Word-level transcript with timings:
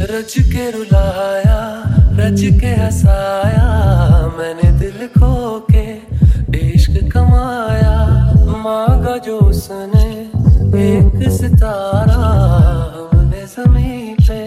रच 0.00 0.34
के 0.52 0.70
रुलाया, 0.70 1.58
रच 2.18 2.40
के 2.60 2.70
हंसाया, 2.74 3.66
मैंने 4.38 4.70
दिल 4.80 5.06
खो 5.16 5.32
के 5.70 5.84
इश्क 6.58 6.94
कमाया। 7.12 7.96
मांगा 8.64 9.16
जो 9.26 9.38
उसने 9.40 10.08
एक 10.80 11.30
सितारा, 11.30 12.22
हमने 13.04 13.44
ज़मीन 13.46 14.16
पे 14.26 14.40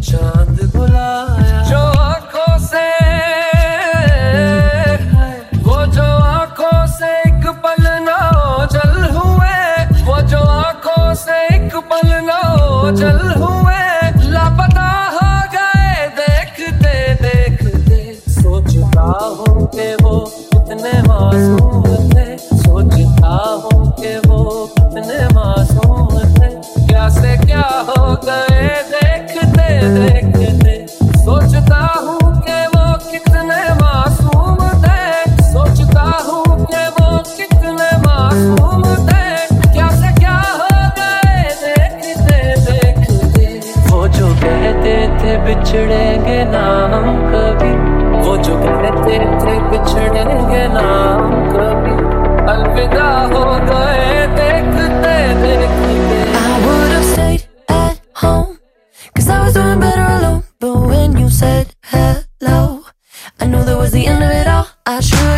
चाँद 0.00 0.58
बुलाया। 0.76 1.62
जो 1.70 1.82
आँखों 2.00 2.58
से 2.66 2.86
वो 5.66 5.84
जो 5.96 6.08
आँखों 6.30 6.86
से 6.96 7.12
एक 7.20 7.46
पल 7.64 7.84
ना 8.06 8.18
जल 8.72 8.98
हुए। 9.18 10.04
वो 10.06 10.20
जो 10.30 10.42
आँखों 10.58 11.14
से 11.24 11.46
एक 11.56 11.76
पल 11.92 12.08
ना 12.30 12.40
जल 12.92 13.20
हुए। 13.38 13.49
कि 19.74 19.94
वो 20.02 20.18
कितने 20.52 20.92
मासूम 21.02 21.84
थे। 22.12 22.36
सोचता 22.38 23.34
हूँ 23.62 23.90
कि 24.00 24.16
वो 24.28 24.40
कितने 24.76 25.26
मासूम 25.34 26.18
थे। 26.36 26.48
क्या 26.86 27.08
से 27.10 27.36
क्या 27.46 27.68
हो 27.88 28.14
गए 28.24 28.68
देखते 28.90 29.66
देखते। 29.96 30.74
सोचता 31.18 31.80
हूँ 32.04 32.18
कि 32.46 32.58
वो 32.74 32.86
कितने 33.10 33.62
मासूम 33.80 34.58
थे। 34.84 35.02
सोचता 35.52 36.04
हूँ 36.28 36.44
कि 36.66 36.84
वो 36.98 37.18
कितने 37.36 37.90
मासूम 38.06 38.82
थे। 39.08 39.24
क्या 39.72 39.88
से 40.00 40.12
क्या 40.20 40.38
हो 40.60 40.70
गए 40.98 41.42
देखते 41.62 42.40
देखते। 42.66 43.46
वो 43.90 44.06
जो 44.18 44.34
कहते 44.42 44.96
थे 45.22 45.36
बिछड़ेंगे 45.46 46.44
ना 46.52 46.66
हम 46.94 47.06
जो 47.32 47.49
कहते 49.09 49.17
थे 49.41 49.53
बिछड़ेंगे 49.69 50.63
ना 50.73 50.81
हम 51.19 51.31
कभी 51.51 51.93
अलविदा 52.53 53.07
हो 53.31 53.43
गए 53.69 54.27
देखते 54.37 55.13
देखते 55.45 56.19
I 56.41 56.51
would 56.65 56.91
have 56.95 57.05
stayed 57.13 57.47
at 57.77 57.97
home. 58.23 58.51
Cause 59.15 59.29
I 59.29 59.39
was 59.45 59.53
doing 59.55 59.79
better 59.79 60.05
alone. 60.17 60.43
But 60.59 60.77
when 60.91 61.17
you 61.17 61.29
said 61.31 61.73
hello, 61.93 62.83
I 63.39 63.45
knew 63.47 63.63
that 63.63 63.77
was 63.79 63.91
the 63.91 64.05
end 64.05 64.23
of 64.23 64.29
it 64.41 64.47
all. 64.47 64.67
I 64.85 64.99
should 64.99 65.28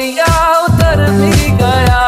दरिया 0.00 0.34
उतर 0.58 1.00
भी 1.10 1.50
गया 1.50 2.04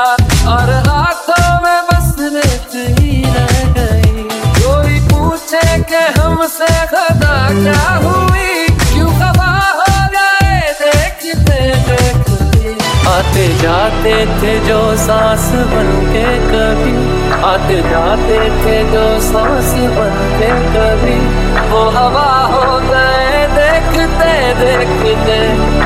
और 0.51 0.71
हाथों 0.87 1.49
में 1.65 1.81
बस 1.89 2.15
रेत 2.37 3.01
ही 3.01 3.11
रह 3.27 3.59
गई। 3.73 4.23
कोई 4.59 5.01
पूछे 5.09 5.61
कि 5.83 6.01
हमसे 6.21 6.69
खता 6.87 7.35
क्या 7.51 7.83
हुई? 8.05 8.67
क्यों 8.69 9.11
खबा 9.13 9.51
हो 9.81 9.91
गए? 10.15 10.57
देखते 10.81 11.59
देखते। 11.91 12.73
आते 13.11 13.47
जाते 13.59 14.15
थे 14.41 14.55
जो 14.69 14.81
सांस 14.97 15.47
बन 15.75 15.93
के 16.15 16.27
कभी। 16.49 16.97
आते 17.45 17.79
जाते 17.91 18.41
थे 18.63 18.81
जो 18.93 19.05
सांस 19.21 19.73
बन 19.99 20.17
के 20.41 20.51
कभी। 20.73 21.21
वो 21.69 21.85
हवा 21.91 22.31
हो 22.55 22.81
गए, 22.89 23.47
देखते 23.61 24.33
देखते। 24.65 25.41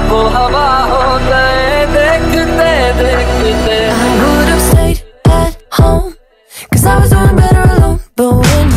वो 0.09 0.27
हवा 0.29 0.69
हो 0.93 1.19
गए 1.19 1.56
I 6.87 7.01
was 7.01 7.11
doing 7.11 7.35
better 7.35 7.63
alone. 7.63 8.01
But 8.15 8.33
when 8.33 8.76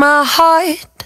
my 0.00 0.24
heart? 0.24 0.99